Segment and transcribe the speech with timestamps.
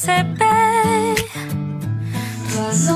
[0.00, 1.14] perceber.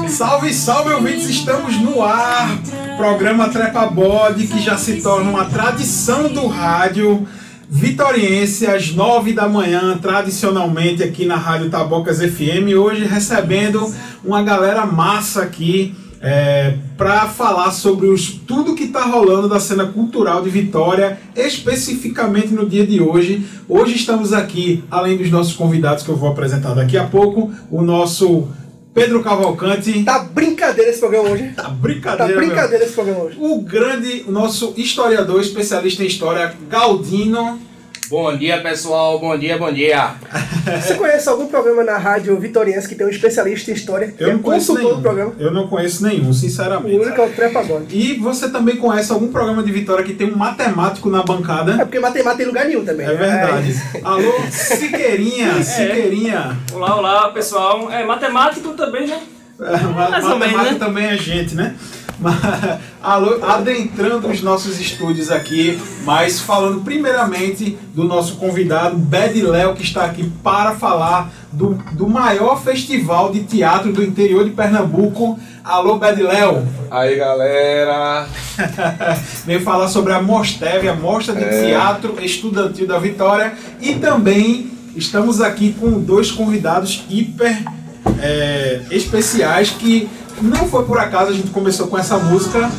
[0.09, 1.29] Salve, salve, ouvintes!
[1.29, 2.59] Estamos no ar.
[2.97, 7.27] Programa Trepa Bode, que já se torna uma tradição do rádio
[7.69, 12.73] vitoriense, às nove da manhã, tradicionalmente aqui na Rádio Tabocas FM.
[12.79, 13.93] Hoje recebendo
[14.25, 19.85] uma galera massa aqui é, para falar sobre os, tudo que está rolando da cena
[19.85, 23.47] cultural de Vitória, especificamente no dia de hoje.
[23.69, 27.83] Hoje estamos aqui, além dos nossos convidados que eu vou apresentar daqui a pouco, o
[27.83, 28.49] nosso
[28.95, 30.03] Pedro Cavalcante.
[30.03, 31.53] Tá brincadeira esse programa hoje.
[31.55, 32.33] Tá brincadeira.
[32.33, 32.87] Tá brincadeira meu.
[32.87, 33.37] esse programa hoje.
[33.39, 37.61] O grande, o nosso historiador, especialista em história, Galdino.
[38.11, 39.19] Bom dia, pessoal.
[39.19, 40.15] Bom dia, bom dia.
[40.83, 44.15] Você conhece algum programa na rádio vitoriense que tem um especialista em história?
[44.19, 44.97] Eu é não conheço consultor nenhum.
[44.97, 45.33] do programa.
[45.39, 46.95] Eu não conheço nenhum, O sinceramente.
[46.97, 47.97] único é o Trepa Bode.
[47.97, 51.73] E você também conhece algum programa de Vitória que tem um matemático na bancada?
[51.81, 53.07] É porque matemática tem lugar nenhum também.
[53.07, 53.75] É verdade.
[54.05, 56.59] Alô, Siqueirinha, Siqueirinha.
[56.73, 57.91] Olá, olá, pessoal.
[57.91, 59.19] É matemático também, né?
[59.61, 60.79] É, ma- Mais ou matemática menos, né?
[60.79, 61.75] também é gente, né?
[62.19, 62.35] Mas,
[63.03, 69.83] alô, adentrando os nossos estúdios aqui, mas falando primeiramente do nosso convidado, Bad Léo, que
[69.83, 75.39] está aqui para falar do, do maior festival de teatro do interior de Pernambuco.
[75.65, 76.67] Alô, Bad Léo.
[76.91, 78.27] Aí galera,
[79.47, 81.65] Veio falar sobre a Mosteve, a Mostra de É.
[81.67, 83.55] Teatro Estudantil da Vitória.
[83.81, 87.63] E também estamos aqui com dois convidados hiper
[88.21, 90.09] é, especiais que
[90.41, 92.71] não foi por acaso a gente começou com essa música.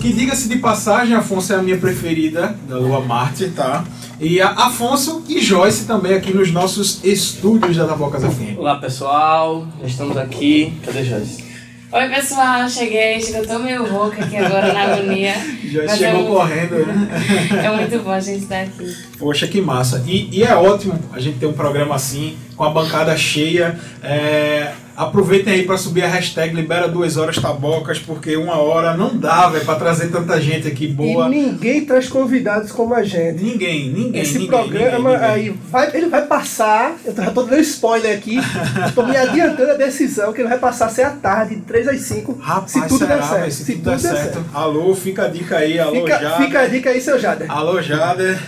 [0.00, 3.84] Que diga-se de passagem, Afonso é a minha preferida, da Lua Marte, tá?
[4.18, 8.58] E Afonso e Joyce também aqui nos nossos estúdios da Tabocas FM.
[8.58, 9.66] Olá, pessoal.
[9.80, 10.72] Já estamos aqui.
[10.84, 11.49] Cadê Joyce?
[11.92, 13.20] Oi, pessoal, cheguei.
[13.20, 15.34] Chegou tão meio rouca aqui agora na agonia.
[15.64, 17.08] Joyce Mas chegou é muito- correndo, né?
[17.64, 18.96] É muito bom a gente estar aqui.
[19.18, 20.04] Poxa, que massa.
[20.06, 23.76] E, e é ótimo a gente ter um programa assim, com a bancada cheia.
[24.02, 29.16] É, aproveitem aí para subir a hashtag Libera Duas Horas Tabocas, porque uma hora não
[29.16, 31.26] dá, velho, para trazer tanta gente aqui boa.
[31.26, 33.42] E ninguém traz convidados como a gente.
[33.42, 34.20] Ninguém, ninguém.
[34.20, 35.48] Esse ninguém, programa ninguém, ninguém.
[35.48, 38.38] aí, vai, ele vai passar, eu já tô dando spoiler aqui,
[38.94, 41.88] tô me adiantando a decisão que ele vai passar a ser à tarde, de 3
[41.88, 43.40] às 5, Rapaz, se tudo será, der certo.
[43.40, 44.44] velho, se, tudo der certo.
[44.52, 46.46] Alô, fica a dica aí, alô, Fica, Jader.
[46.46, 47.50] fica a dica aí, seu Jader.
[47.50, 48.38] Alô, Jader.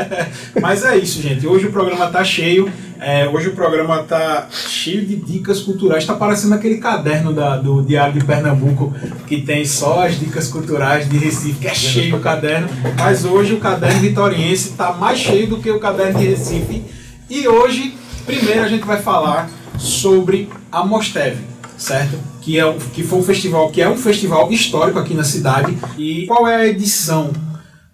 [0.60, 1.46] Mas é isso, gente.
[1.46, 2.70] Hoje o programa tá cheio.
[3.00, 6.06] É, hoje o programa tá cheio de dicas culturais.
[6.06, 8.94] Tá parecendo aquele caderno da- do Diário de Pernambuco
[9.26, 12.68] que tem só as dicas culturais de Recife, que é cheio o caderno.
[12.98, 16.82] Mas hoje o caderno vitoriense tá mais cheio do que o caderno de Recife.
[17.28, 17.94] E hoje,
[18.24, 21.38] primeiro a gente vai falar sobre a Mosteve,
[21.76, 22.16] certo?
[22.40, 25.76] Que, é, que foi um festival que é um festival histórico aqui na cidade.
[25.98, 27.30] E qual é a edição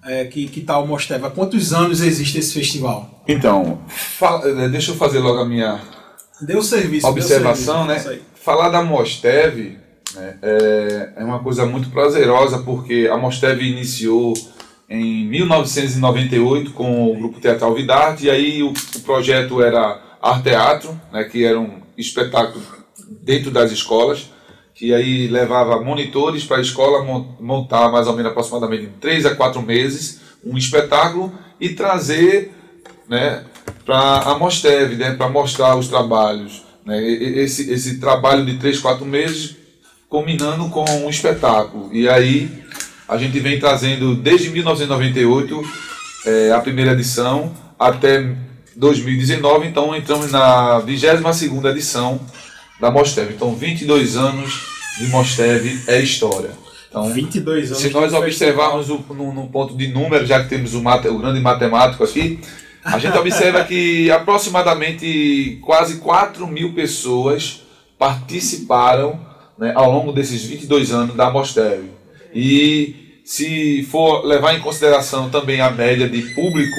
[0.05, 1.31] é, que, que o Mosteva?
[1.31, 3.23] Quantos anos existe esse festival?
[3.29, 3.81] então,
[4.45, 5.81] eh, deixa eu fazer logo a minha
[6.41, 7.07] Deu serviço.
[7.07, 8.19] deu observação, serviço, né?
[8.35, 9.79] Falar da Mosteve
[10.15, 14.33] né, é, é uma coisa muito prazerosa, porque a Mosteve iniciou
[14.89, 21.01] em 1998 com o grupo Teatral Vidarte, e aí o, o projeto era Arte Teatro,
[21.13, 22.63] né, que era um espetáculo
[23.23, 24.31] dentro das escolas,
[24.81, 29.35] que aí levava monitores para a escola mon- montar mais ou menos aproximadamente 3 a
[29.35, 31.31] 4 meses um espetáculo
[31.61, 32.51] e trazer
[33.07, 33.45] né,
[33.85, 36.63] para a Mosteve, né, para mostrar os trabalhos.
[36.87, 39.55] Né, esse, esse trabalho de 3, 4 meses
[40.09, 41.91] combinando com um espetáculo.
[41.93, 42.51] E aí
[43.07, 45.63] a gente vem trazendo desde 1998
[46.25, 48.35] eh, a primeira edição até
[48.75, 52.19] 2019, então entramos na 22ª edição
[52.81, 53.35] da Mosteve.
[53.35, 54.67] Então 22 anos
[54.99, 56.51] de Mosteve é história.
[56.89, 57.79] Então, 22 anos.
[57.83, 61.19] se nós observarmos o, no, no ponto de número, já que temos o, mate- o
[61.19, 62.41] grande matemático aqui,
[62.85, 67.63] a gente observa que aproximadamente quase 4 mil pessoas
[67.97, 69.21] participaram
[69.57, 71.91] né, ao longo desses 22 anos da Mosteve.
[72.35, 76.77] E se for levar em consideração também a média de público,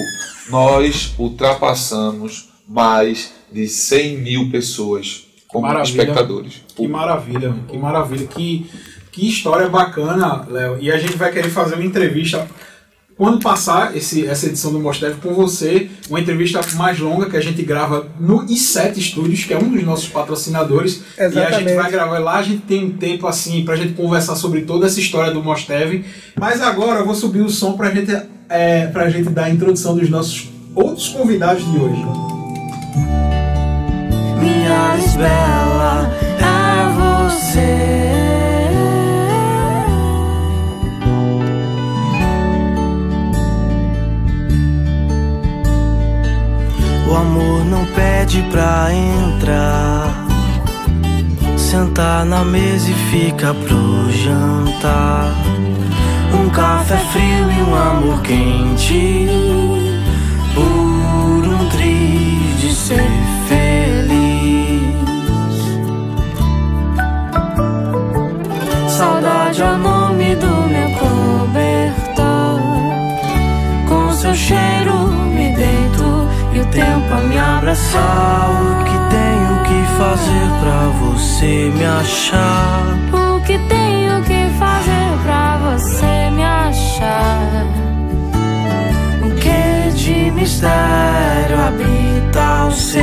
[0.49, 6.01] nós ultrapassamos mais de 100 mil pessoas como Maravilha.
[6.01, 6.63] espectadores.
[6.75, 8.69] Que maravilha, que maravilha, que,
[9.11, 10.77] que história bacana, Léo.
[10.79, 12.47] E a gente vai querer fazer uma entrevista
[13.17, 17.41] quando passar esse, essa edição do Mostef com você, uma entrevista mais longa que a
[17.41, 21.03] gente grava no I7 Studios, que é um dos nossos patrocinadores.
[21.17, 21.75] E a gente Exatamente.
[21.75, 24.99] vai gravar lá, a gente tem um tempo assim pra gente conversar sobre toda essa
[24.99, 26.03] história do Mosteve.
[26.39, 28.11] Mas agora eu vou subir o som pra gente,
[28.49, 32.40] é, pra gente dar a introdução dos nossos outros convidados de hoje
[34.81, 37.73] mais bela é você.
[47.07, 50.27] O amor não pede pra entrar.
[51.57, 55.31] Sentar na mesa e fica pro jantar.
[56.33, 59.60] Um café frio e um amor quente.
[69.51, 72.61] Saudade é o nome do meu cobertor.
[73.87, 78.49] Com seu cheiro me deito e o tempo a me abraçar.
[78.49, 82.97] O que tenho que fazer pra você me achar?
[83.13, 87.65] O que tenho que fazer pra você me achar?
[89.25, 93.01] O que de mistério habita o seu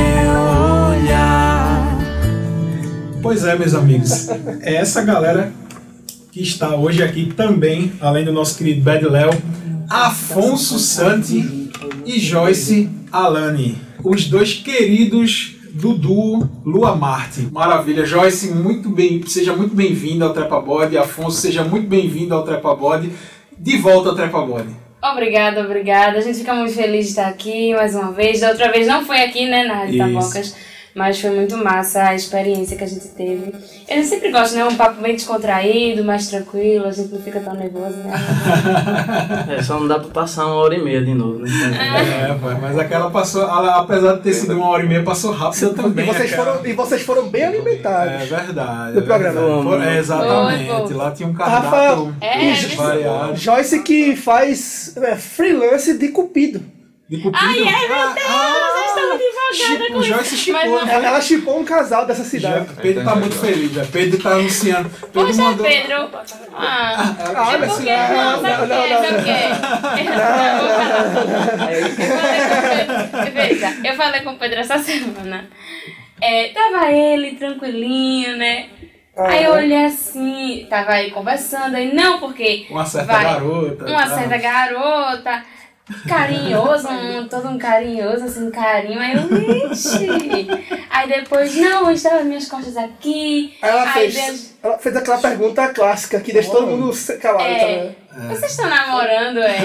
[0.89, 1.97] olhar?
[3.21, 4.29] Pois é, meus amigos.
[4.61, 5.58] É essa galera
[6.39, 9.29] que está hoje aqui também, além do nosso querido Bad Léo,
[9.89, 11.69] Afonso Santi
[12.05, 13.77] e Joyce Alani.
[14.01, 17.41] Os dois queridos do duo Lua Marte.
[17.51, 18.05] Maravilha.
[18.05, 20.97] Joyce, muito bem, seja muito bem-vinda ao Trepa Body.
[20.97, 23.11] Afonso, seja muito bem-vindo ao Trepa Body.
[23.57, 24.69] De volta ao Trepa Body.
[25.03, 26.19] Obrigada, obrigada.
[26.19, 28.39] A gente fica muito feliz de estar aqui mais uma vez.
[28.39, 29.97] Da outra vez não foi aqui, né, na Rádio.
[29.97, 30.55] Tabocas,
[30.95, 33.53] mas foi muito massa a experiência que a gente teve.
[33.87, 34.65] Eu sempre gosto, né?
[34.65, 38.13] Um papo bem descontraído, mais tranquilo, a gente não fica tão nervoso, né?
[39.57, 41.49] É, só não dá pra passar uma hora e meia de novo, né?
[42.29, 45.31] É, pai, mas aquela passou, ela, apesar de ter sido uma hora e meia, passou
[45.31, 46.05] rápido também.
[46.05, 46.53] E vocês, aquela.
[46.53, 48.27] foram, e vocês foram bem É alimentados.
[48.29, 48.93] verdade.
[48.93, 49.39] Do é programa.
[49.41, 49.63] verdade.
[49.63, 50.67] For- é, exatamente.
[50.87, 50.93] Foi.
[50.95, 53.35] Lá tinha um Rafael, cardápio É, e- variado.
[53.35, 56.61] Joyce que faz é, freelance de cupido.
[57.09, 57.37] De cupido.
[57.41, 60.37] Ai, é Ah, ah, Estão devagada Chico, com Joyce isso.
[60.37, 60.93] chipou, Mas não- né?
[60.93, 62.67] Ela, ela chipou um casal dessa Já- cidade.
[62.81, 63.85] Pedro tá muito feliz, já.
[63.85, 64.89] Pedro tá anunciando.
[64.89, 65.65] Pedro Poxa, mandou.
[65.65, 66.09] Pedro.
[66.55, 69.39] Ah, Ah, é porque não, o não, não, Sabe o que?
[70.09, 70.13] Eu
[70.75, 75.47] falei com o Pedro- Veja, eu falei com o Pedro essa semana.
[76.21, 78.67] É, tava ele tranquilinho, né?
[79.17, 83.85] Aí eu olhei assim, tava aí conversando, aí não, porque Uma certa vai, garota.
[83.85, 84.15] uma tá.
[84.15, 85.43] certa garota,
[86.07, 90.07] carinhoso, um, todo um carinhoso, assim, um carinho, aí eu, ixi.
[90.89, 93.57] Aí depois, não, estava minhas costas aqui.
[93.61, 96.91] Ela aí fez, ela fez aquela pergunta clássica que deixa todo mundo
[97.21, 97.43] calado.
[97.43, 97.59] É.
[97.59, 97.95] também.
[98.27, 99.59] Vocês estão namorando, é?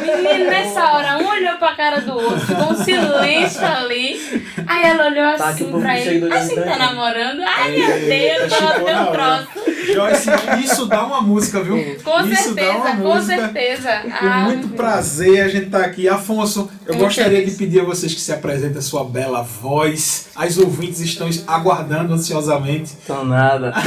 [0.00, 4.42] Menino, nessa hora, um olhou pra cara do outro, ficou um silêncio ali.
[4.66, 6.26] Aí ela olhou Tá, assim povo pra ele.
[6.28, 7.42] você tá namorando?
[7.42, 9.48] Ai, meu Deus, ela deu um troço.
[9.84, 10.30] Joyce,
[10.64, 11.76] isso dá uma música, viu?
[12.02, 13.36] Com isso dá uma certeza, com música.
[13.36, 13.92] certeza.
[14.18, 16.08] Com Ah, muito prazer a gente tá aqui.
[16.08, 20.28] Afonso, eu gostaria de pedir a vocês que se apresentem a sua bela voz.
[20.34, 22.94] As ouvintes estão aguardando ansiosamente.
[23.04, 23.72] Então nada.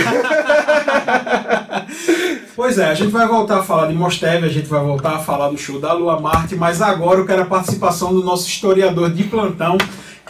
[2.56, 5.20] Pois é, a gente vai voltar a falar de Mosteve, a gente vai voltar a
[5.20, 9.10] falar do show da Lua Marte, mas agora eu quero a participação do nosso historiador
[9.12, 9.78] de plantão,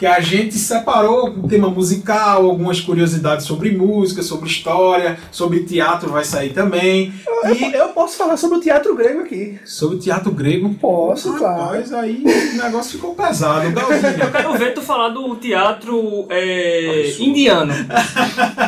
[0.00, 6.10] que a gente separou um tema musical, algumas curiosidades sobre música, sobre história, sobre teatro
[6.10, 7.12] vai sair também.
[7.44, 9.60] Eu, E eu posso falar sobre o teatro grego aqui.
[9.62, 10.72] sobre teatro grego.
[10.80, 11.64] Posso, claro.
[11.64, 13.66] Rapaz, aí o negócio ficou pesado.
[14.18, 17.74] Eu quero ver tu falar do teatro é, indiano.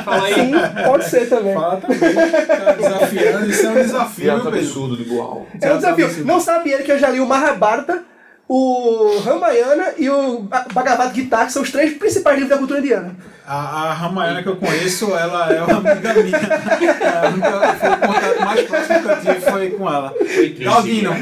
[0.05, 0.35] Fala aí.
[0.35, 0.53] Sim,
[0.85, 1.55] pode ser também.
[1.55, 1.99] Fala também.
[1.99, 5.47] Tá desafiando, isso é um desafio, Teatro absurdo de Boal.
[5.63, 6.27] É um desafio.
[6.27, 8.12] Não sabia ele que eu já li o Mahabharata,
[8.55, 10.41] o Ramayana e o
[10.75, 13.17] Bhagavad Gita, que são os três principais livros da cultura indiana.
[13.47, 16.37] A, a Ramayana que eu conheço, ela é uma amiga minha.
[16.37, 20.15] É, foi o contato mais próximo que eu tive foi com ela.
[20.59, 21.17] Galdino,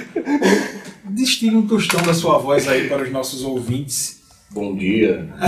[1.05, 4.21] destile um tostão da sua voz aí para os nossos ouvintes.
[4.51, 5.29] Bom dia.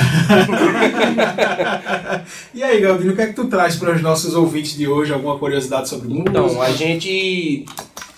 [2.55, 5.13] E aí, Galdino, o que é que tu traz para os nossos ouvintes de hoje?
[5.13, 6.31] Alguma curiosidade sobre música?
[6.31, 7.65] Então, a gente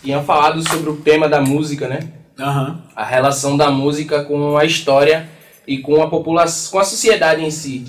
[0.03, 2.01] tinha falado sobre o tema da música, né?
[2.39, 2.83] Aham.
[2.95, 5.29] A relação da música com a história
[5.67, 7.85] e com a população, com a sociedade em si.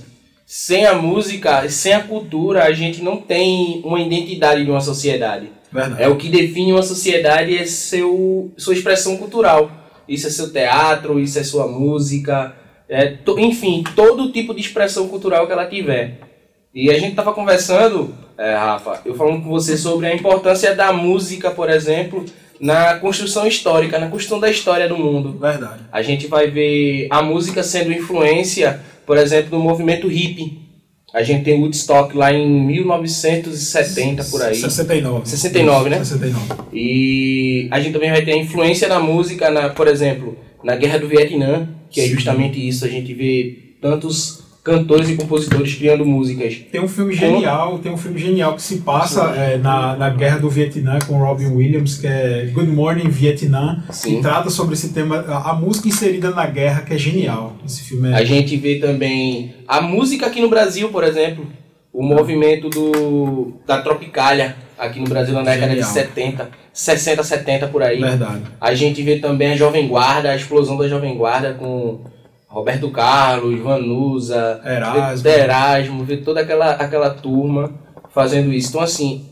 [0.45, 5.49] Sem a música, sem a cultura, a gente não tem uma identidade de uma sociedade.
[5.71, 6.03] Verdade.
[6.03, 9.71] É o que define uma sociedade é seu, sua expressão cultural.
[10.07, 12.55] Isso é seu teatro, isso é sua música,
[12.87, 16.19] é, to- enfim, todo tipo de expressão cultural que ela tiver.
[16.73, 20.93] E a gente estava conversando, é, Rafa, eu falando com você sobre a importância da
[20.93, 22.23] música, por exemplo,
[22.59, 25.38] na construção histórica, na construção da história do mundo.
[25.39, 25.83] Verdade.
[25.91, 30.65] A gente vai ver a música sendo influência, por exemplo, do movimento hippie.
[31.13, 34.55] A gente tem Woodstock lá em 1970, por aí.
[34.55, 35.29] 69.
[35.29, 35.97] 69, né?
[36.00, 36.55] 69.
[36.74, 41.00] E a gente também vai ter a influência da música, na, por exemplo, na Guerra
[41.00, 42.15] do Vietnã, que é Sim.
[42.15, 42.83] justamente isso.
[42.83, 46.55] A gente vê tantos cantores e compositores criando músicas.
[46.72, 50.39] Tem um filme genial, tem um filme genial que se passa é, na, na guerra
[50.39, 54.15] do Vietnã com Robin Williams, que é Good Morning Vietnã, Sim.
[54.15, 57.53] que trata sobre esse tema, a, a música inserida na guerra, que é genial.
[57.63, 58.15] Esse filme é.
[58.15, 61.45] A gente vê também a música aqui no Brasil, por exemplo,
[61.93, 65.88] o movimento do, da Tropicália aqui no Brasil na década Genial.
[65.88, 68.01] de 70, 60, 70 por aí.
[68.01, 68.41] Verdade.
[68.60, 72.14] A gente vê também a Jovem Guarda, a explosão da Jovem Guarda com
[72.55, 75.24] Roberto Carlos, Vanusa, Erasmo.
[75.24, 77.74] vê Erasmo, vê toda aquela, aquela turma
[78.12, 78.69] fazendo isso.
[78.69, 79.25] Então, assim,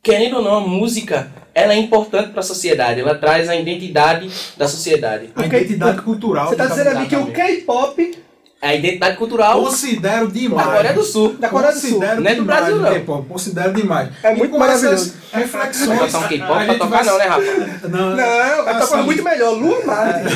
[0.00, 4.30] querendo ou não, a música ela é importante para a sociedade, ela traz a identidade
[4.56, 5.30] da sociedade.
[5.34, 6.48] A identidade cultural.
[6.48, 8.27] Você tá do dizendo a mim que o Exatamente.
[8.60, 10.66] K-pop A identidade cultural Considero da demais.
[10.66, 11.34] Coreia do Sul.
[11.38, 11.90] da Coreia do Sul.
[11.92, 12.92] Considero Não é do Brasil, não.
[12.92, 14.08] K-pop, Considero demais.
[14.22, 14.94] É E muito com maravilhoso.
[14.94, 15.86] essas reflexões.
[15.88, 17.88] Vai botar um K-pop a pra gente tocar vai- não, né, Rafa?
[17.88, 19.52] Não, Não, vai tocar assim, muito melhor.
[19.56, 20.34] Lua Marte.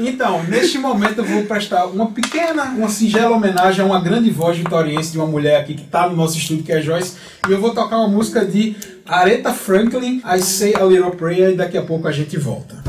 [0.00, 4.56] Então, neste momento eu vou prestar uma pequena, uma singela homenagem a uma grande voz
[4.56, 7.14] vitoriense de uma mulher aqui que está no nosso estúdio, que é a Joyce.
[7.48, 11.56] E eu vou tocar uma música de Aretha Franklin, I Say a Little Prayer, e
[11.56, 12.81] daqui a pouco a gente volta.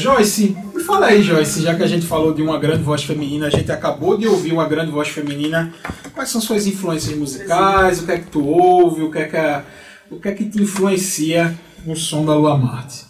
[0.00, 3.46] Joyce, me fala aí, Joyce, já que a gente falou de uma grande voz feminina,
[3.46, 5.72] a gente acabou de ouvir uma grande voz feminina.
[6.14, 8.00] Quais são suas influências musicais?
[8.00, 9.02] O que é que tu ouve?
[9.02, 9.64] O que é que, a-
[10.10, 11.54] o que, é que te influencia
[11.86, 13.04] no som da Lua Marte?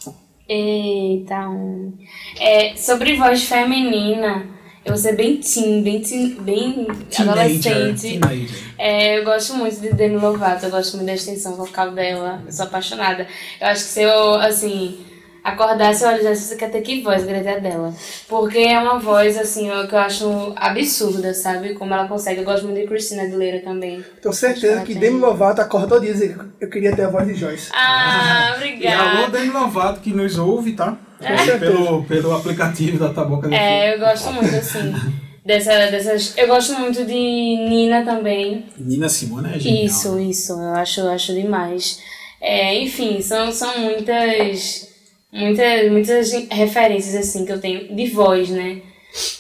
[0.49, 1.93] Eita, um.
[2.41, 4.45] é, sobre voz feminina,
[4.85, 8.01] eu vou ser bem teen, bem, teen, bem adolescente.
[8.19, 8.51] teenager.
[8.77, 12.51] É, eu gosto muito de Demi Lovato, eu gosto muito da extensão vocal dela, eu
[12.53, 13.29] sou apaixonada.
[13.61, 14.99] Eu acho que se eu, assim,
[15.43, 17.95] acordasse e olhasse, você quer ter que voz, ter a dela.
[18.29, 21.75] Porque é uma voz, assim, eu- que eu acho absurda, sabe?
[21.75, 22.41] Como ela consegue.
[22.41, 24.05] Eu gosto muito de Christina Aguilera também.
[24.21, 27.71] Tenho certeza que Demi Lovato acordou e disse eu queria ter a voz de Joyce.
[27.73, 29.03] Ah, E obrigada.
[29.19, 30.97] alô, Demi Lovato que nos ouve, tá?
[31.45, 31.59] certeza.
[31.73, 33.55] Pelo, pelo aplicativo da Taboca do.
[33.55, 34.95] É, eu gosto muito, assim,
[35.45, 36.33] dessa, dessas...
[36.37, 38.67] Eu gosto muito de Nina também.
[38.79, 39.85] Nina Simone é genial.
[39.85, 42.01] Isso, isso, eu acho, eu acho demais.
[42.41, 44.89] É, enfim, são, são muitas,
[45.33, 48.81] muitas, muitas referências, assim, que eu tenho de voz, né?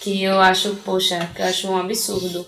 [0.00, 2.46] Que eu acho, poxa, que eu acho um absurdo.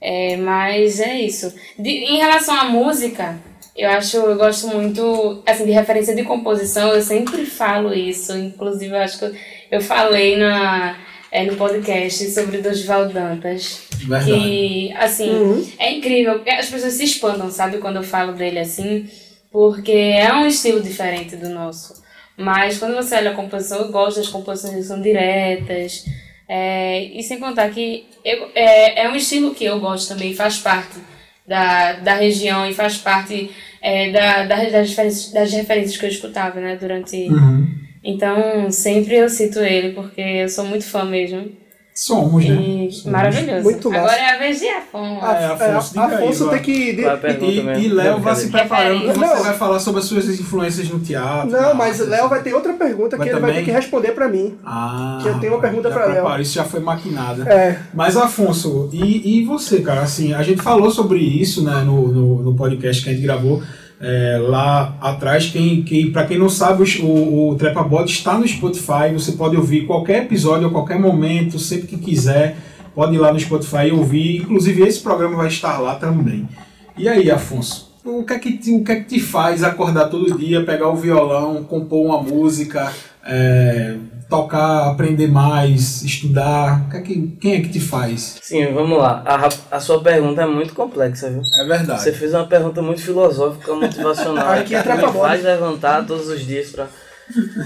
[0.00, 1.52] É, mas é isso.
[1.78, 3.38] De- em relação à música,
[3.76, 8.92] eu acho, eu gosto muito, assim, de referência de composição, eu sempre falo isso, inclusive
[8.94, 9.34] eu acho que eu,
[9.72, 10.96] eu falei na,
[11.30, 13.82] é, no podcast sobre Dosval Dantas.
[14.00, 14.32] Verdade.
[14.32, 19.06] Que, assim, é incrível, as pessoas se espantam, sabe, quando eu falo dele assim,
[19.52, 22.00] porque é um estilo diferente do nosso.
[22.40, 26.04] Mas quando você olha a composição, eu gosto das composições que são diretas,
[26.48, 30.58] é, e sem contar que eu, é, é um estilo que eu gosto também, faz
[30.58, 30.98] parte
[31.46, 33.50] da, da região e faz parte
[33.82, 37.16] é, da, da- das, referências, das referências que eu escutava, né, durante...
[37.28, 37.68] Uhum.
[38.02, 41.52] Então, sempre eu cito ele, porque eu sou muito fã mesmo.
[42.00, 42.54] Somos, né?
[42.54, 43.12] E Somos.
[43.12, 43.62] maravilhoso.
[43.62, 44.00] Muito massa.
[44.02, 45.20] Agora é a vez de Afonso.
[45.22, 47.04] Ah, é, Afonso, aí, Afonso tem que.
[47.04, 49.36] É a pergunta E, e Léo vai se preparando, porque Não.
[49.36, 51.50] você vai falar sobre as suas influências no teatro.
[51.50, 52.28] Não, mas Léo assim.
[52.30, 53.64] vai ter outra pergunta Vai que ele vai ter também?
[53.66, 54.56] que responder pra mim.
[54.64, 56.40] Ah, que eu tenho uma pergunta pra Léo.
[56.40, 57.42] Isso já foi maquinada.
[57.52, 57.78] É.
[57.92, 60.00] Mas, Afonso, e, e você, cara?
[60.00, 63.62] Assim, a gente falou sobre isso né, no, no, no podcast que a gente gravou
[64.00, 65.46] é, lá atrás.
[65.46, 69.12] Quem, quem, para quem não sabe, o, o, o Trepa Bot está no Spotify.
[69.12, 72.56] Você pode ouvir qualquer episódio a qualquer momento, sempre que quiser.
[72.94, 74.42] Pode ir lá no Spotify e ouvir.
[74.42, 76.48] Inclusive, esse programa vai estar lá também.
[76.96, 77.90] E aí, Afonso?
[78.04, 80.88] O que, é que te, o que é que te faz acordar todo dia, pegar
[80.88, 82.90] o violão, compor uma música,
[83.24, 83.96] é,
[84.30, 86.86] tocar, aprender mais, estudar?
[86.94, 88.38] É que, quem é que te faz?
[88.40, 89.22] Sim, vamos lá.
[89.26, 91.42] A, a sua pergunta é muito complexa, viu?
[91.58, 92.00] É verdade.
[92.00, 94.52] Você fez uma pergunta muito filosófica, motivacional.
[94.52, 96.86] Aqui é que me faz levantar todos os dias pra.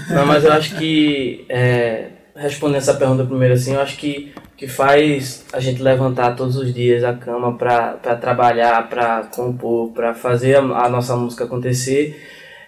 [0.09, 4.57] Não, mas eu acho que é, respondendo essa pergunta primeiro assim, eu acho que o
[4.57, 10.13] que faz a gente levantar todos os dias a cama pra trabalhar, pra compor, pra
[10.13, 12.15] fazer a, a nossa música acontecer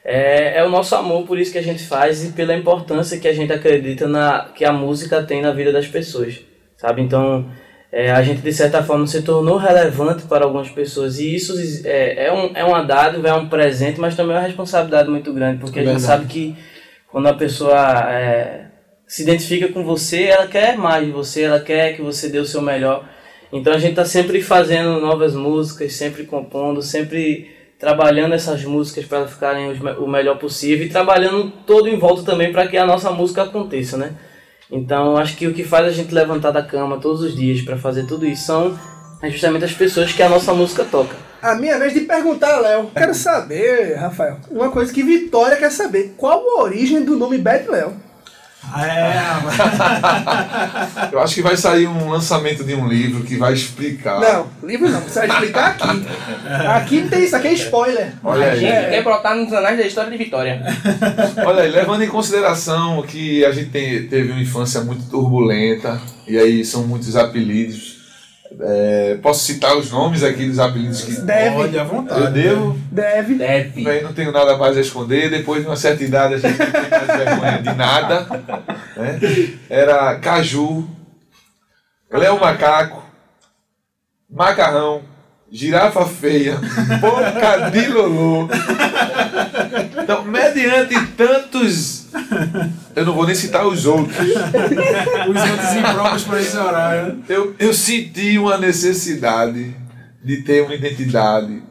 [0.10, 3.28] é, é o nosso amor por isso que a gente faz e pela importância que
[3.28, 6.39] a gente acredita na que a música tem na vida das pessoas,
[6.78, 7.02] sabe?
[7.02, 7.46] Então
[7.91, 12.28] é, a gente de certa forma se tornou relevante para algumas pessoas e isso é,
[12.28, 15.60] é, um, é uma dádiva, é um presente, mas também é uma responsabilidade muito grande
[15.60, 16.56] porque a gente sabe que
[17.12, 18.67] quando a pessoa é,
[19.06, 22.46] se identifica com você, ela quer mais de você, ela quer que você dê o
[22.46, 23.04] seu melhor.
[23.52, 29.28] Então a gente está sempre fazendo novas músicas, sempre compondo, sempre trabalhando essas músicas para
[29.28, 33.44] ficarem o melhor possível e trabalhando todo em volta também para que a nossa música
[33.44, 34.13] aconteça, né?
[34.72, 37.78] Então acho que o que faz a gente levantar da cama todos os dias para
[37.78, 38.78] fazer tudo isso são
[39.22, 41.16] é justamente as pessoas que a nossa música toca.
[41.42, 42.92] A minha vez de perguntar, Léo.
[42.96, 46.13] Quero saber, Rafael, uma coisa que Vitória quer saber.
[46.18, 48.07] Qual a origem do nome Bad Léo?
[48.75, 54.19] É, Eu acho que vai sair um lançamento de um livro que vai explicar.
[54.19, 55.01] Não, livro não.
[55.01, 56.06] Você vai explicar aqui.
[56.67, 58.13] Aqui não tem isso, aqui é spoiler.
[58.23, 58.89] Olha A gente aí.
[58.89, 60.62] quer brotar nos anais da história de Vitória.
[61.45, 66.38] Olha aí, levando em consideração que a gente tem- teve uma infância muito turbulenta, e
[66.38, 67.96] aí são muitos apelidos.
[68.60, 71.55] É, posso citar os nomes aqui dos apelidos que Deve.
[71.55, 72.21] pode à vontade.
[72.21, 72.79] eu devo?
[72.91, 73.36] Deve.
[73.36, 73.83] Deve.
[73.83, 75.29] Bem, não tenho nada mais a esconder.
[75.29, 78.27] Depois de uma certa idade a gente não tem mais vergonha de nada.
[78.95, 79.19] né?
[79.69, 80.88] Era Caju,
[82.12, 83.03] Léo Macaco,
[84.29, 85.01] Macarrão,
[85.51, 86.57] Girafa Feia,
[86.99, 88.49] Boca de Lolô.
[90.03, 91.96] Então, mediante tantos.
[92.95, 94.17] Eu não vou nem citar os outros.
[94.17, 97.23] Os outros impróprios para esse horário.
[97.27, 99.75] Eu, eu senti uma necessidade
[100.23, 101.62] de ter uma identidade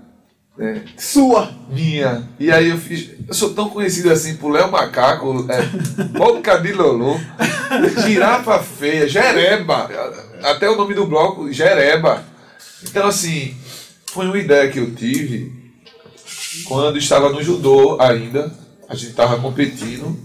[0.57, 1.51] né, Sua.
[1.69, 2.29] minha.
[2.39, 3.11] E aí eu fiz.
[3.29, 5.63] Eu sou tão conhecido assim por Léo Macaco, é,
[6.19, 7.19] Boca de Lolô,
[8.05, 9.91] Girafa Feia, Jereba.
[10.43, 12.25] Até o nome do bloco, Jereba.
[12.83, 13.55] Então, assim,
[14.07, 15.53] foi uma ideia que eu tive
[16.65, 18.53] quando estava no judô ainda.
[18.89, 20.17] A gente estava competindo.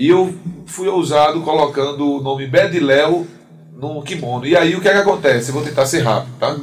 [0.00, 0.34] E eu
[0.64, 3.26] fui ousado colocando o nome Bad Léo
[3.76, 4.46] no kimono.
[4.46, 5.50] E aí o que é que acontece?
[5.50, 6.56] Eu vou tentar ser rápido, tá?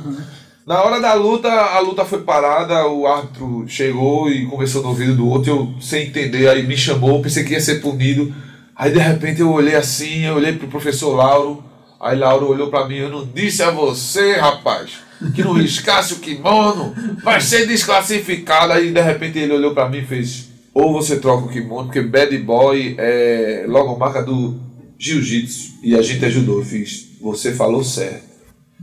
[0.65, 5.15] Na hora da luta, a luta foi parada, o árbitro chegou e conversou no ouvido
[5.15, 8.33] do outro, eu sem entender, aí me chamou, pensei que ia ser punido.
[8.75, 11.63] Aí de repente eu olhei assim, eu olhei pro professor Lauro,
[12.01, 14.93] aí Lauro olhou pra mim, eu não disse a você, rapaz,
[15.35, 16.91] que não riscasse o kimono,
[17.23, 18.73] vai ser desclassificado.
[18.73, 20.46] Aí de repente ele olhou pra mim e fez,
[20.79, 24.59] ou você troca o kimono, porque bad boy é logomarca do
[24.95, 26.59] jiu-jitsu e a gente ajudou.
[26.59, 28.27] Eu fiz, você falou certo.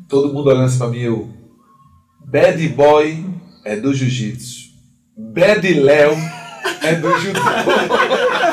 [0.09, 1.29] Todo mundo olhando assim pra mim, eu,
[2.25, 3.25] Bad Boy
[3.65, 4.65] é do Jiu-Jitsu.
[5.17, 6.17] Bad Léo
[6.83, 7.41] é do Judô.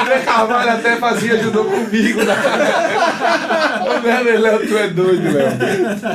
[0.00, 2.24] André Carvalho até fazia judô comigo.
[2.24, 2.34] Né?
[4.02, 5.52] Léo, Léo, tu é doido, Léo.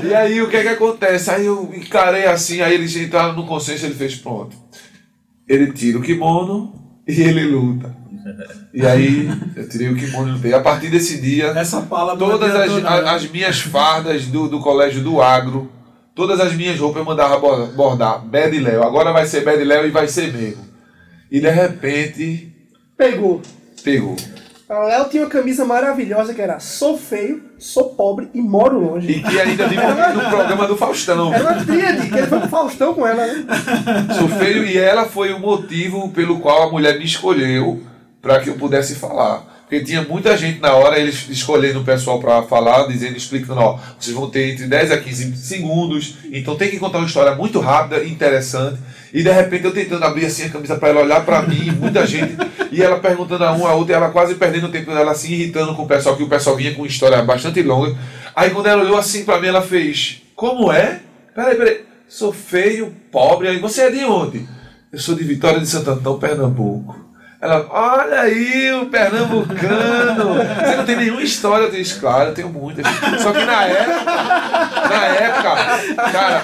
[0.03, 1.30] E aí o que é que acontece?
[1.30, 4.66] Aí eu encarei assim, aí eles entraram no consenso ele fez pronto.
[5.47, 6.73] Ele tira o kimono
[7.07, 7.95] e ele luta.
[8.73, 10.53] E aí eu tirei o kimono e lutei.
[10.53, 11.53] A partir desse dia,
[12.17, 13.12] todas as, nada.
[13.12, 15.71] as minhas fardas do, do colégio do agro,
[16.13, 18.83] todas as minhas roupas eu mandava bo- bordar Bad Léo.
[18.83, 20.65] Agora vai ser Bad Léo e vai ser mesmo.
[21.31, 22.53] E de repente,
[22.97, 23.41] Pegou.
[23.83, 24.15] pegou.
[24.69, 29.10] O Léo tinha uma camisa maravilhosa que era Sou feio, sou pobre e moro longe.
[29.10, 31.34] E que ainda vi no programa do Faustão.
[31.34, 33.45] Era uma tríade, que ele foi pro Faustão com ela, né?
[34.19, 37.82] Sou feio e ela foi o motivo pelo qual a mulher me escolheu
[38.21, 39.57] para que eu pudesse falar.
[39.67, 43.77] Porque tinha muita gente na hora, eles escolhendo o pessoal para falar, dizendo, explicando, ó,
[43.99, 47.60] vocês vão ter entre 10 a 15 segundos, então tem que contar uma história muito
[47.60, 48.80] rápida interessante.
[49.13, 52.08] E de repente eu tentando abrir assim a camisa para ela olhar para mim, muita
[52.08, 52.38] gente,
[52.71, 55.34] e ela perguntando a um a outro, e ela quase perdendo o tempo dela, se
[55.34, 57.93] irritando com o pessoal, que o pessoal vinha com uma história bastante longa.
[58.34, 61.01] Aí quando ela olhou assim para mim, ela fez: Como é?
[61.36, 64.47] Peraí, peraí, sou feio, pobre, aí você é de onde?
[64.93, 67.07] Eu sou de Vitória de Santo Antão, Pernambuco.
[67.39, 70.34] Ela, olha aí o pernambucano.
[70.36, 72.86] Você não tem nenhuma história, eu disse, claro, eu tenho muitas.
[73.21, 74.06] Só que na época,
[74.89, 76.43] na época, cara,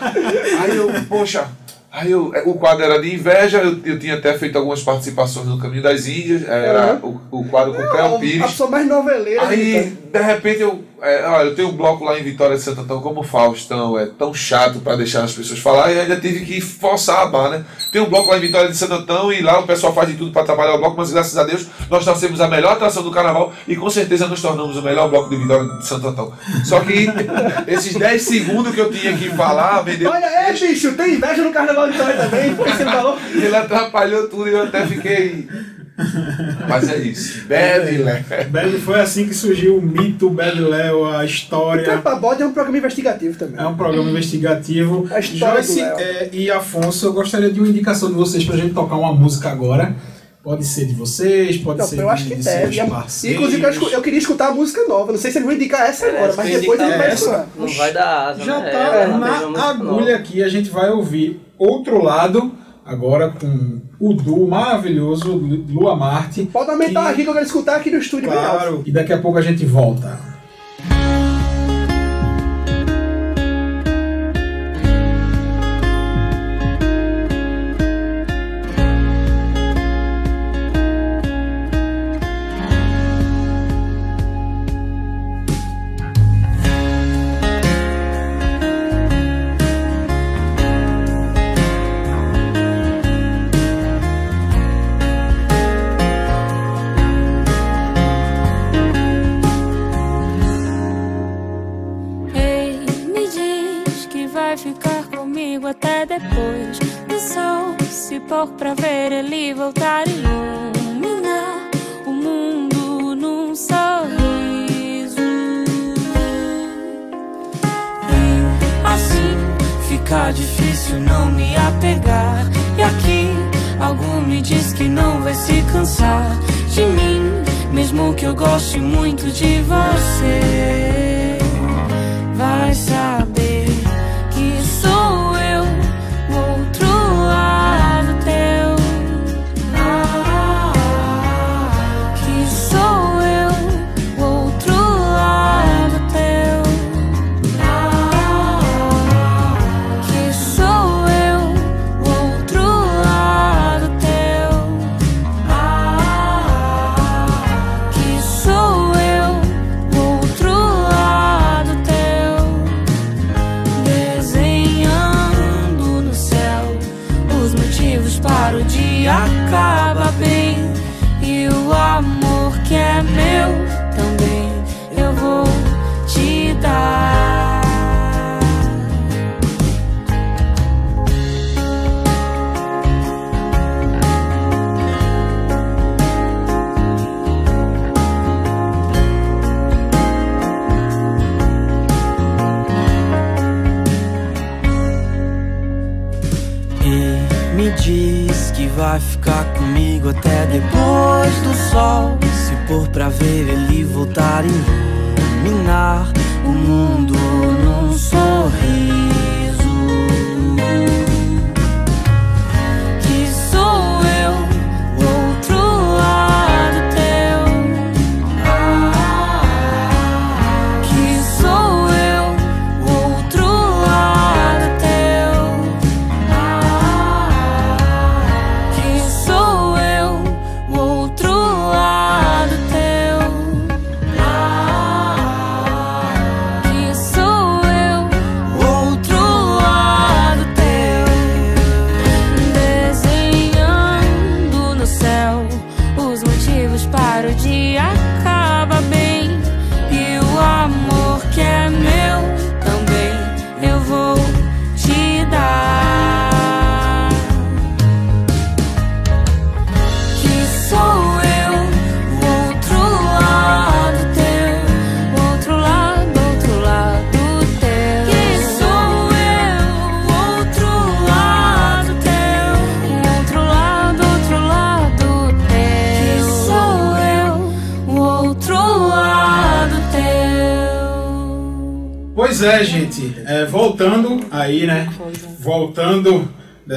[0.61, 1.47] aí eu, poxa,
[1.91, 5.57] aí eu, o quadro era de inveja, eu, eu tinha até feito algumas participações no
[5.57, 8.45] Caminho das Índias, era o, o quadro com o Cléo a Pires.
[8.45, 9.47] pessoa mais noveleira.
[9.47, 9.97] Aí, né?
[10.11, 13.01] de repente, eu, é, olha, eu tenho um bloco lá em Vitória de Santo Antão,
[13.01, 17.21] como Faustão, é tão chato para deixar as pessoas falar, e ainda tive que forçar
[17.21, 17.65] a barra, né?
[17.91, 20.15] Tem um bloco lá em Vitória de Santo Antão, e lá o pessoal faz de
[20.15, 23.11] tudo para trabalhar o bloco, mas graças a Deus nós trouxemos a melhor atração do
[23.11, 26.33] carnaval e com certeza nos tornamos o melhor bloco de Vitória de Santo Antão.
[26.63, 27.07] Só que
[27.67, 30.11] esses 10 segundos que eu tinha que falar, vendeu.
[30.11, 32.55] Olha, é, bicho, tem inveja no Carnaval de Vitória também.
[32.55, 33.17] Foi você falou.
[33.33, 35.47] Ele atrapalhou tudo e eu até fiquei.
[36.67, 37.45] Mas é isso.
[37.47, 38.25] Bad, né?
[38.49, 41.83] Bad foi assim que surgiu o mito Bad Léo, a história.
[41.83, 43.63] Trepa Bode é um programa investigativo também.
[43.63, 45.07] É um programa investigativo.
[45.11, 48.73] A história Joyce é, e Afonso, eu gostaria de uma indicação de vocês pra gente
[48.73, 49.95] tocar uma música agora.
[50.43, 52.75] Pode ser de vocês, pode Não, ser eu de, acho que de deve.
[52.75, 53.53] seus parceiros.
[53.53, 55.13] Inclusive, eu, eu queria escutar a música nova.
[55.13, 57.13] Não sei se eles vão indicar essa agora, mas que depois ele vai essa.
[57.15, 57.47] escutar.
[57.55, 58.69] Não vai dar asa, Já né?
[58.71, 60.15] tá É, na agulha nova.
[60.15, 62.51] aqui, a gente vai ouvir outro lado,
[62.85, 65.33] agora com o duo maravilhoso
[65.69, 66.45] Lua Marte.
[66.51, 68.29] Pode aumentar que- aqui que eu quero escutar aqui no estúdio.
[68.29, 70.32] Claro, e daqui a pouco a gente volta.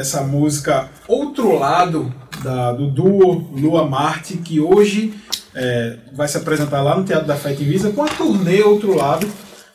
[0.06, 2.14] Dessa música Outro Lado,
[2.44, 5.12] da- do duo Lua Marte, que hoje
[5.52, 9.26] é, vai se apresentar lá no Teatro da Fé Visa com a turnê Outro Lado.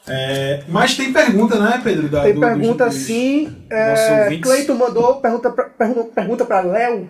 [0.07, 2.07] É, mas tem pergunta, né, Pedro?
[2.07, 3.55] Da, Tem do- pergunta dos- dos sim.
[3.69, 4.37] É.
[4.41, 7.09] Cleiton mandou pergunta pra, pergunta, pergunta pra Léo.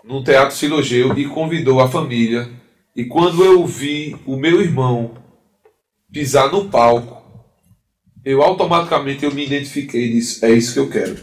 [0.04, 2.50] no Teatro Silogeu e convidou a família.
[2.94, 5.16] E quando eu vi o meu irmão
[6.12, 7.23] pisar no palco,
[8.24, 11.16] eu automaticamente eu me identifiquei e disse, é isso que eu quero.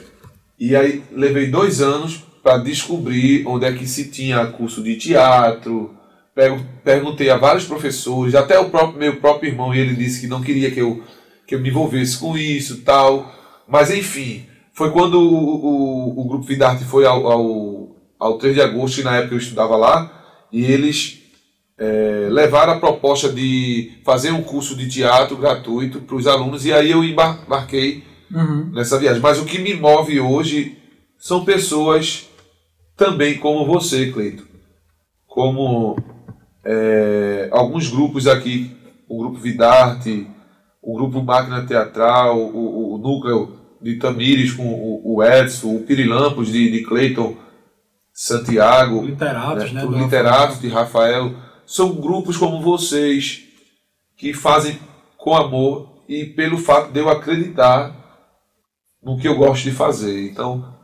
[0.59, 5.95] E aí levei dois anos para descobrir onde é que se tinha curso de teatro.
[6.35, 10.27] Pergu- Perguntei a vários professores, até o próprio meu próprio irmão, e ele disse que
[10.27, 11.03] não queria que eu,
[11.47, 13.31] que eu me envolvesse com isso tal.
[13.67, 15.33] Mas enfim, foi quando o,
[16.15, 19.39] o, o grupo Vidarte foi ao, ao, ao 3 de agosto, que na época eu
[19.39, 21.20] estudava lá, e eles
[21.83, 26.71] é, levaram a proposta de fazer um curso de teatro gratuito para os alunos, e
[26.71, 28.69] aí eu embar- embarquei Uhum.
[28.71, 29.19] nessa viagem.
[29.21, 30.77] Mas o que me move hoje
[31.17, 32.29] são pessoas
[32.95, 34.47] também como você, Cleito.
[35.27, 35.97] Como
[36.63, 38.71] é, alguns grupos aqui,
[39.09, 40.27] o grupo Vidarte,
[40.81, 46.49] o grupo Máquina Teatral, o, o núcleo de Tamires com o, o Edson, o Pirilampos
[46.51, 47.35] de, de Cleiton
[48.13, 49.81] Santiago, Literatos, né?
[49.81, 51.33] do literatos de Rafael,
[51.71, 53.43] são grupos como vocês
[54.17, 54.77] que fazem
[55.17, 57.95] com amor e pelo fato de eu acreditar
[59.01, 60.29] no que eu gosto de fazer.
[60.29, 60.77] Então,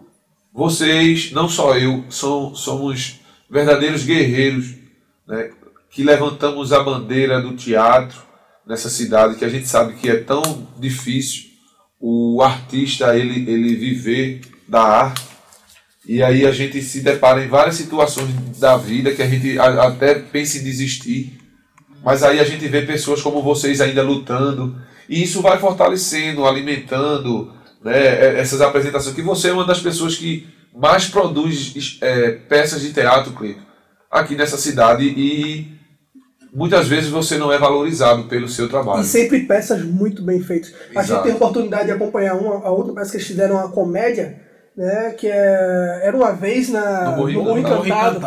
[0.54, 3.19] vocês, não só eu, são, somos
[3.50, 4.76] verdadeiros guerreiros
[5.28, 5.52] né,
[5.89, 8.21] que levantamos a bandeira do teatro
[8.65, 11.50] nessa cidade que a gente sabe que é tão difícil
[12.00, 15.37] o artista ele, ele viver da arte
[16.08, 20.15] e aí a gente se depara em várias situações da vida que a gente até
[20.15, 21.38] pensa em desistir,
[22.04, 27.52] mas aí a gente vê pessoas como vocês ainda lutando, e isso vai fortalecendo, alimentando
[27.84, 29.13] né, é- essas apresentações.
[29.13, 33.62] Que você é uma das pessoas que mais produz é, peças de teatro, Cleito,
[34.10, 35.78] aqui nessa cidade, e
[36.54, 39.02] muitas vezes você não é valorizado pelo seu trabalho.
[39.02, 40.74] E sempre peças muito bem feitas.
[40.96, 41.24] A gente Exato.
[41.24, 44.47] tem a oportunidade de acompanhar uma, a outra peça que eles fizeram uma comédia,
[44.78, 45.12] né?
[45.18, 48.22] Que é Era uma vez na, No Morro Encantado.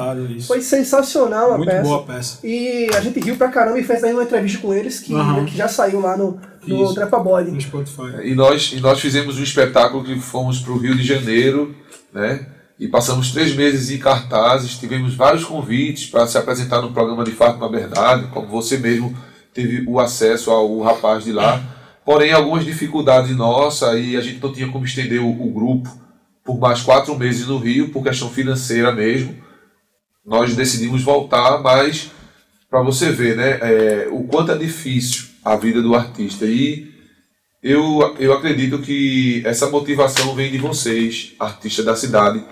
[0.44, 1.82] Foi sensacional a Muito peça.
[1.82, 2.38] boa a peça.
[2.44, 5.44] E a gente riu pra caramba e fez aí uma entrevista com eles que, Aham.
[5.44, 6.94] que já saiu lá no, no Isso.
[6.94, 7.52] Trepa Body.
[7.52, 8.24] No Spotify.
[8.24, 11.72] E nós, e nós fizemos um espetáculo que fomos para o Rio de Janeiro,
[12.12, 12.46] né?
[12.80, 17.30] E passamos três meses em cartazes, tivemos vários convites para se apresentar no programa de
[17.30, 19.14] Fátima Bernardo, como você mesmo
[19.52, 21.62] teve o acesso ao rapaz de lá.
[22.06, 25.90] Porém, algumas dificuldades nossa e a gente não tinha como estender o, o grupo
[26.44, 29.36] por mais quatro meses no Rio, por questão financeira mesmo.
[30.24, 32.10] Nós decidimos voltar, mas
[32.68, 36.44] para você ver, né, é, o quanto é difícil a vida do artista.
[36.44, 36.90] E
[37.62, 42.44] eu, eu acredito que essa motivação vem de vocês, artistas da cidade,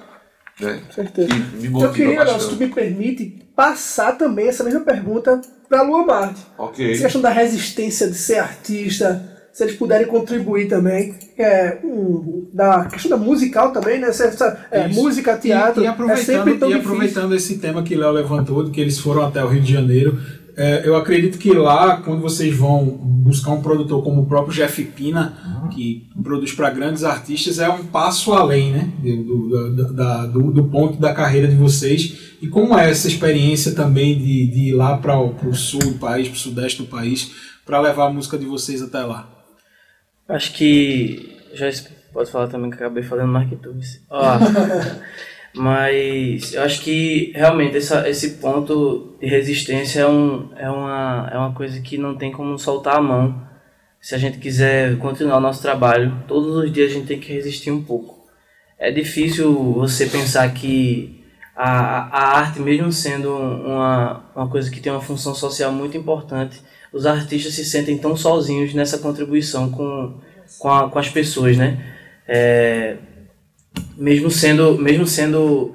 [0.60, 0.82] né?
[0.86, 1.28] Com certeza.
[1.28, 6.04] Que me Eu queria, se tu me permite, passar também essa mesma pergunta pra Lua
[6.04, 6.40] Marte.
[6.56, 6.92] Ok.
[6.92, 12.84] Essa questão da resistência de ser artista, se eles puderem contribuir também, é, um, da
[12.86, 14.08] questão da musical também, né?
[14.08, 17.82] Essa, essa, é, música, teatro, E, e é aproveitando, sempre tão e aproveitando esse tema
[17.82, 20.18] que Léo levantou, de que eles foram até o Rio de Janeiro,
[20.56, 24.82] é, eu acredito que lá, quando vocês vão buscar um produtor como o próprio Jeff
[24.84, 30.50] Pina, que produz para grandes artistas, é um passo além né, do, do, da- do,
[30.50, 32.32] do ponto da carreira de vocês.
[32.42, 36.26] E como é essa experiência também de, de ir lá para o sul do país,
[36.26, 37.30] para o sudeste do país,
[37.64, 39.28] para levar a música de vocês até lá?
[40.28, 41.36] Acho que.
[41.54, 41.70] Já
[42.12, 43.74] pode falar também que acabei falando mais que tu.
[45.54, 51.38] Mas eu acho que realmente essa, esse ponto de resistência é, um, é, uma, é
[51.38, 53.48] uma coisa que não tem como soltar a mão.
[54.00, 57.32] Se a gente quiser continuar o nosso trabalho, todos os dias a gente tem que
[57.32, 58.28] resistir um pouco.
[58.78, 61.24] É difícil você pensar que
[61.56, 66.62] a, a arte, mesmo sendo uma, uma coisa que tem uma função social muito importante,
[66.92, 70.14] os artistas se sentem tão sozinhos nessa contribuição com,
[70.58, 71.78] com, a- com as pessoas, né?
[72.26, 72.96] É,
[73.96, 75.74] mesmo sendo mesmo sendo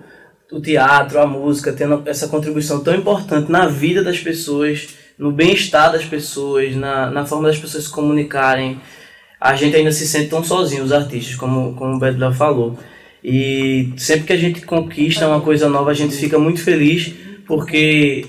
[0.52, 5.92] o teatro, a música, tendo essa contribuição tão importante na vida das pessoas, no bem-estar
[5.92, 8.80] das pessoas, na, na forma das pessoas se comunicarem,
[9.42, 12.78] a gente ainda se sente tão sozinho, os artistas, como, como o Bedlel falou.
[13.24, 17.14] E sempre que a gente conquista uma coisa nova, a gente fica muito feliz,
[17.48, 18.26] porque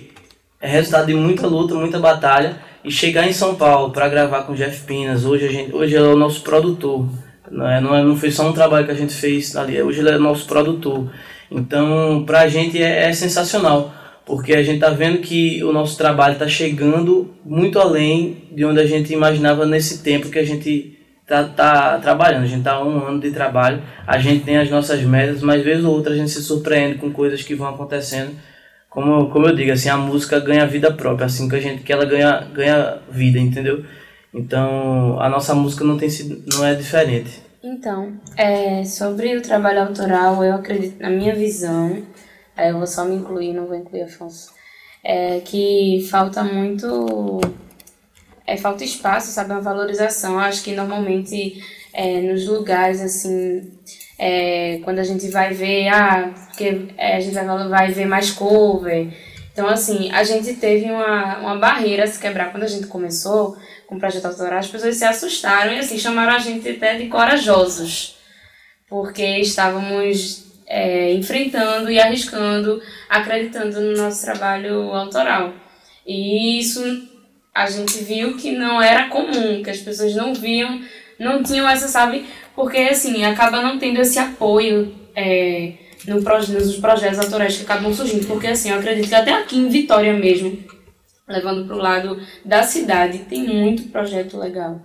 [0.60, 2.56] é resultado de muita luta, muita batalha.
[2.84, 5.94] E chegar em São Paulo para gravar com o Jeff Pinas, hoje, a gente, hoje
[5.94, 7.08] ele é o nosso produtor.
[7.50, 10.00] Não, é, não, é, não foi só um trabalho que a gente fez ali, hoje
[10.00, 11.10] ele é nosso produtor.
[11.50, 13.94] Então, pra gente é, é sensacional,
[14.26, 18.80] porque a gente tá vendo que o nosso trabalho tá chegando muito além de onde
[18.80, 22.42] a gente imaginava nesse tempo que a gente tá, tá trabalhando.
[22.42, 25.64] A gente tá há um ano de trabalho, a gente tem as nossas metas, mas
[25.64, 28.32] vez ou outra a gente se surpreende com coisas que vão acontecendo.
[28.94, 31.92] Como, como eu digo, assim, a música ganha vida própria, assim que a gente que
[31.92, 33.84] ela ganha, ganha vida, entendeu?
[34.32, 37.42] Então, a nossa música não tem sido, não é diferente.
[37.60, 42.04] Então, é, sobre o trabalho autoral, eu acredito, na minha visão,
[42.56, 44.52] aí eu vou só me incluir, não vou incluir Afonso,
[45.02, 47.40] é que falta muito.
[48.46, 49.52] É, falta espaço, sabe?
[49.52, 50.34] Uma valorização.
[50.34, 51.60] Eu acho que normalmente
[51.92, 53.72] é, nos lugares, assim,
[54.18, 58.30] é, quando a gente vai ver, ah, porque é, a gente vai, vai ver mais
[58.30, 59.08] cover.
[59.52, 63.56] Então, assim, a gente teve uma, uma barreira a se quebrar quando a gente começou
[63.86, 67.06] com o projeto autoral, as pessoas se assustaram e assim chamaram a gente até de
[67.06, 68.16] corajosos,
[68.88, 75.52] porque estávamos é, enfrentando e arriscando, acreditando no nosso trabalho autoral.
[76.06, 76.82] E isso
[77.54, 80.82] a gente viu que não era comum, que as pessoas não viam,
[81.18, 82.26] não tinham essa, sabe?
[82.54, 85.72] Porque assim, acaba não tendo esse apoio é,
[86.06, 88.26] no, nos projetos autorais que acabam surgindo.
[88.26, 90.58] Porque assim, eu acredito que até aqui em Vitória mesmo,
[91.28, 94.82] levando para o lado da cidade, tem muito projeto legal.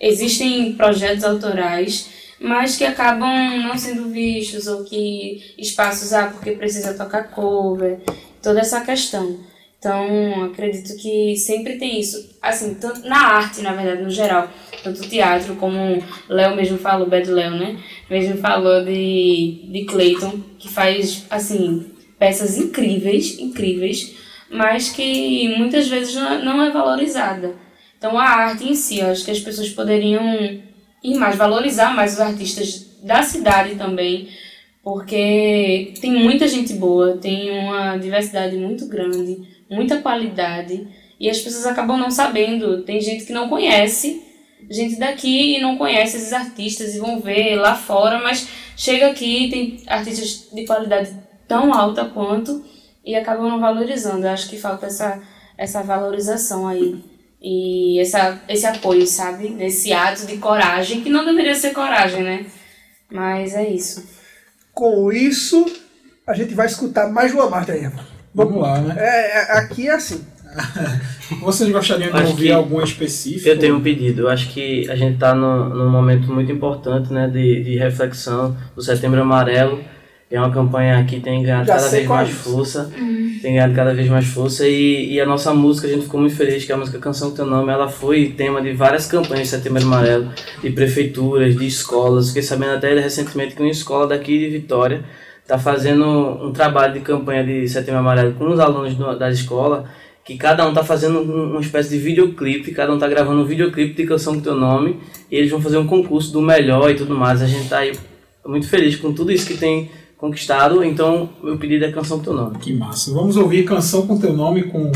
[0.00, 2.08] Existem projetos autorais,
[2.40, 8.00] mas que acabam não sendo vistos, ou que espaços, ah, porque precisa tocar cover,
[8.40, 9.38] toda essa questão.
[9.80, 12.36] Então, acredito que sempre tem isso.
[12.42, 14.50] Assim, tanto na arte, na verdade, no geral.
[14.84, 17.78] Tanto teatro, como Léo mesmo falou, Bad Léo, né?
[18.10, 24.14] Mesmo falou de, de Clayton, que faz, assim, peças incríveis, incríveis,
[24.50, 27.54] mas que muitas vezes não não é valorizada.
[27.96, 30.60] Então, a arte em si, eu acho que as pessoas poderiam
[31.02, 34.28] ir mais, valorizar mais os artistas da cidade também,
[34.82, 40.86] porque tem muita gente boa, tem uma diversidade muito grande, muita qualidade,
[41.18, 42.82] e as pessoas acabam não sabendo.
[42.82, 44.22] Tem gente que não conhece,
[44.68, 49.48] gente daqui e não conhece esses artistas e vão ver lá fora, mas chega aqui
[49.50, 51.14] tem artistas de qualidade
[51.46, 52.64] tão alta quanto
[53.04, 54.26] e acabam não valorizando.
[54.26, 55.22] Eu acho que falta essa,
[55.58, 57.02] essa valorização aí
[57.40, 59.48] e essa, esse apoio, sabe?
[59.48, 62.46] Nesse ato de coragem, que não deveria ser coragem, né?
[63.10, 64.08] Mas é isso.
[64.72, 65.66] Com isso,
[66.26, 67.90] a gente vai escutar mais uma marcha aí.
[68.34, 68.94] Vamos lá, né?
[68.98, 70.24] É, é, aqui é assim.
[71.42, 73.48] Vocês gostariam de Acho ouvir algum específico?
[73.48, 74.22] Eu tenho um pedido.
[74.22, 78.56] Eu acho que a gente está num, num momento muito importante né, de, de reflexão
[78.74, 79.80] do Setembro Amarelo.
[80.30, 82.38] É uma campanha que tem ganhado Já cada vez é mais isso.
[82.38, 82.90] força.
[83.42, 84.66] Tem ganhado cada vez mais força.
[84.66, 87.36] E, e a nossa música, a gente ficou muito feliz que a música Canção com
[87.36, 90.30] Teu Nome ela foi tema de várias campanhas de Setembro Amarelo,
[90.62, 92.28] de prefeituras, de escolas.
[92.28, 95.02] Fiquei sabendo até recentemente que uma escola daqui de Vitória
[95.50, 99.84] está fazendo um trabalho de campanha de Setembro Amarelo com os alunos do- da escola,
[100.24, 103.44] que cada um está fazendo um- uma espécie de videoclipe, cada um está gravando um
[103.44, 106.94] videoclipe de canção com teu nome, e eles vão fazer um concurso do melhor e
[106.94, 107.42] tudo mais.
[107.42, 107.92] A gente está aí
[108.46, 112.58] muito feliz com tudo isso que tem conquistado, então meu pedido é Canção Teu Nome.
[112.58, 113.12] Que massa.
[113.12, 114.92] Vamos ouvir Canção com Teu Nome com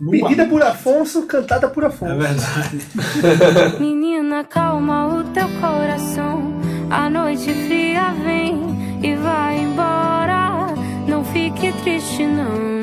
[0.00, 0.10] Lua.
[0.28, 2.12] Pedida por Afonso, cantada por Afonso.
[2.12, 2.78] É verdade.
[3.80, 6.52] Menina, calma o teu coração.
[6.90, 10.74] A noite fria vem e vai embora.
[11.06, 12.74] Não fique triste, não.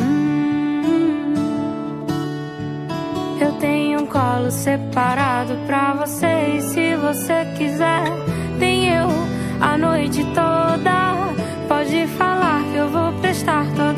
[3.40, 6.58] Eu tenho um colo separado pra você.
[6.58, 8.04] E se você quiser,
[8.60, 9.08] tem eu
[9.60, 11.12] a noite toda.
[11.68, 13.91] Pode falar que eu vou prestar toda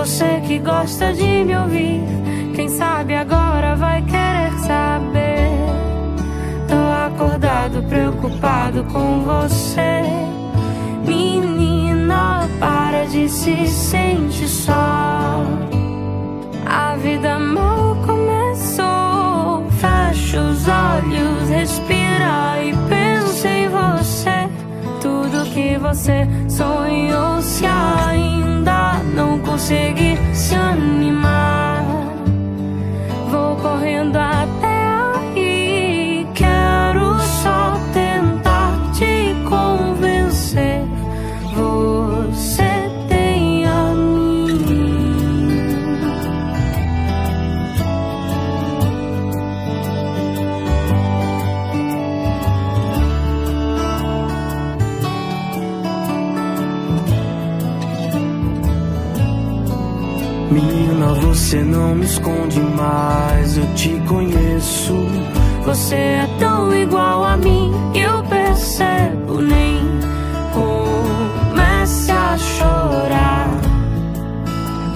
[0.00, 2.00] Você que gosta de me ouvir.
[2.54, 5.50] Quem sabe agora vai querer saber.
[6.66, 10.00] Tô acordado, preocupado com você.
[11.06, 15.44] Menina, para de se sentir só.
[16.64, 19.66] A vida mal começou.
[19.82, 24.48] Fecha os olhos, respira e pensa em você.
[25.02, 28.49] Tudo que você sonhou, se ainda
[29.14, 31.84] não conseguir se animar.
[33.30, 34.69] Vou correndo até
[61.50, 64.94] você não me esconde mais, eu te conheço.
[65.64, 69.40] Você é tão igual a mim, eu percebo.
[69.42, 69.80] Nem
[70.54, 73.48] comece a chorar.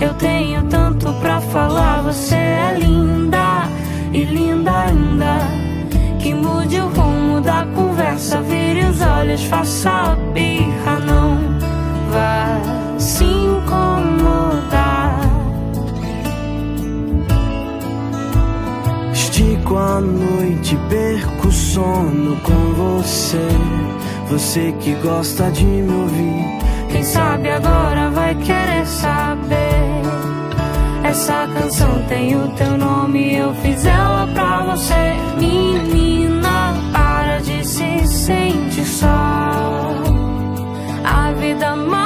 [0.01, 3.65] Eu tenho tanto pra falar, você é linda
[4.13, 5.39] e linda ainda.
[6.21, 11.37] Que mude o rumo da conversa, vire os olhos, faça a birra, não
[12.13, 14.14] vá se incomodar.
[19.65, 23.49] Estico a noite, perco o sono com você.
[24.29, 26.59] Você que gosta de me ouvir.
[26.91, 30.03] Quem sabe agora vai querer saber.
[31.03, 35.15] Essa canção tem o teu nome, eu fiz ela pra você.
[35.39, 39.09] Menina, para de se sentir só.
[41.05, 42.04] A vida mal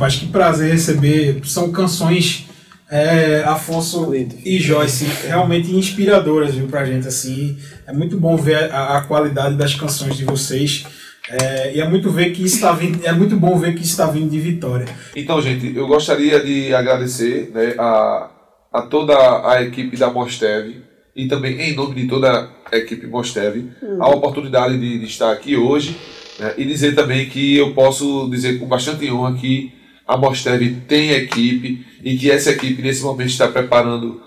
[0.00, 1.40] rapaz, que prazer receber.
[1.44, 2.46] São canções
[2.90, 7.06] é, Afonso e Joyce realmente inspiradoras, viu, pra gente.
[7.06, 10.86] Assim, é muito bom ver a, a qualidade das canções de vocês.
[11.28, 14.06] É, e é muito ver que está vindo, é muito bom ver que isso está
[14.06, 14.86] vindo de Vitória.
[15.14, 18.30] Então, gente, eu gostaria de agradecer né, a,
[18.72, 19.14] a toda
[19.48, 20.76] a equipe da Mostev
[21.14, 23.68] e também em nome de toda a equipe Mostev
[24.00, 25.96] a oportunidade de, de estar aqui hoje
[26.38, 29.79] né, e dizer também que eu posso dizer com bastante honra que
[30.10, 34.20] a Mostev tem equipe e que essa equipe nesse momento está preparando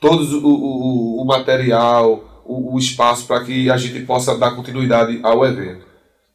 [0.00, 5.20] todo o, o, o material, o, o espaço para que a gente possa dar continuidade
[5.22, 5.86] ao evento.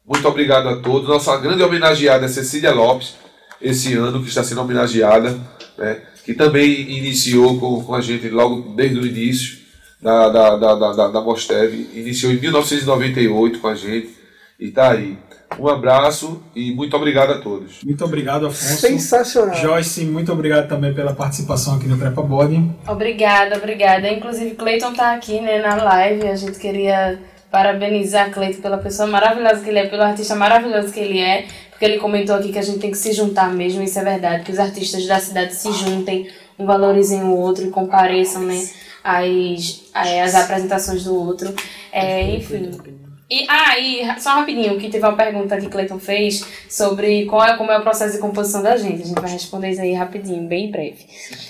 [0.06, 1.06] Muito obrigado a todos.
[1.06, 3.14] Nossa grande homenageada é Cecília Lopes,
[3.60, 5.38] esse ano que está sendo homenageada,
[5.76, 9.58] né, que também iniciou com, com a gente logo desde o início
[10.00, 14.16] da, da, da, da, da, Mostev, iniciou em 1998 com a gente
[14.58, 15.18] e está aí.
[15.58, 17.82] Um abraço e muito obrigado a todos.
[17.82, 18.80] Muito obrigado, Afonso.
[18.80, 19.54] Sensacional.
[19.54, 22.74] Joyce, muito obrigado também pela participação aqui no Trepa Boarding.
[22.86, 24.08] Obrigada, obrigada.
[24.10, 26.26] Inclusive, Cleiton tá aqui né, na live.
[26.28, 27.18] A gente queria
[27.50, 31.84] parabenizar Cleiton pela pessoa maravilhosa que ele é, pelo artista maravilhoso que ele é, porque
[31.84, 34.50] ele comentou aqui que a gente tem que se juntar mesmo, isso é verdade, que
[34.50, 36.28] os artistas da cidade se juntem,
[36.58, 38.60] um valorizem o outro e compareçam, né,
[39.04, 41.54] as, as apresentações do outro.
[41.92, 42.72] É, enfim.
[43.30, 47.56] E, ah, e só rapidinho, que teve uma pergunta que Cleiton fez sobre qual é,
[47.56, 49.02] como é o processo de composição da gente.
[49.02, 51.06] A gente vai responder isso aí rapidinho, bem breve.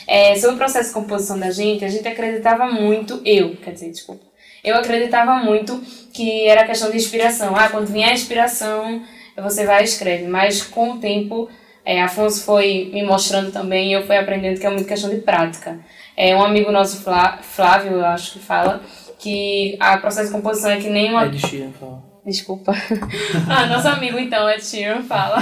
[0.06, 3.90] É, sobre o processo de composição da gente, a gente acreditava muito, eu, quer dizer,
[3.90, 4.24] desculpa,
[4.62, 7.54] eu acreditava muito que era questão de inspiração.
[7.56, 9.02] Ah, quando vier a inspiração,
[9.36, 10.28] você vai e escreve.
[10.28, 11.48] Mas com o tempo,
[11.84, 15.16] é, Afonso foi me mostrando também e eu fui aprendendo que é muito questão de
[15.16, 15.78] prática.
[16.16, 18.80] É, um amigo nosso, Flá- Flávio, eu acho que fala,
[19.24, 21.24] que a processo de composição é que nem uma...
[21.24, 22.02] Ed Sheeran fala.
[22.26, 22.72] Desculpa.
[23.48, 25.38] ah, nosso amigo então, Ed Sheeran, fala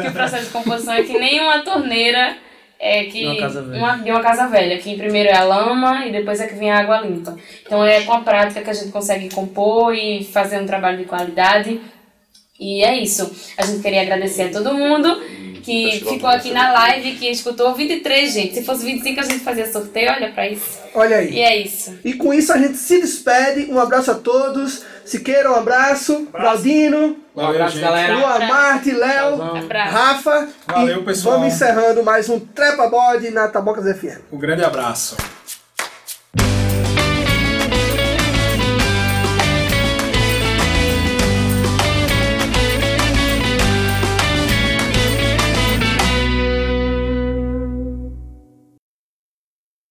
[0.00, 2.36] que o processo de composição é que nem uma torneira
[2.78, 3.78] é que De uma casa velha.
[3.78, 6.70] uma- de uma casa velha, que primeiro é a lama e depois é que vem
[6.70, 7.36] a água limpa.
[7.66, 11.04] Então é com a prática que a gente consegue compor e fazer um trabalho de
[11.04, 11.80] qualidade.
[12.58, 13.32] E é isso.
[13.58, 15.08] A gente queria agradecer a todo mundo
[15.64, 18.54] que ficou aqui na live, que escutou 23, gente.
[18.54, 20.78] Se fosse 25 a gente fazia sorteio, olha pra isso.
[20.94, 21.40] Olha E aí.
[21.40, 21.98] é isso.
[22.04, 23.70] E com isso a gente se despede.
[23.72, 24.82] Um abraço a todos.
[25.04, 26.26] Siqueira, um abraço.
[26.32, 28.14] Claudino, Um abraço, galera.
[28.14, 29.36] Lua Marte, Léo.
[29.68, 30.48] Rafa.
[30.66, 31.38] Valeu, e pessoal.
[31.38, 34.20] Vamos encerrando mais um Trepa Bode na Tabocas FM.
[34.32, 35.16] Um grande abraço.